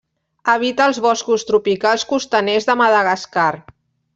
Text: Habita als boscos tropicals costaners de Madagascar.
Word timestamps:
Habita 0.53 0.87
als 0.91 0.99
boscos 1.07 1.45
tropicals 1.51 2.07
costaners 2.15 2.69
de 2.71 2.77
Madagascar. 2.81 3.49